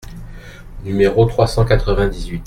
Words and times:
Numéro 0.81 1.23
trois 1.27 1.45
cent 1.45 1.63
quatre-vingt-dix-huit. 1.63 2.39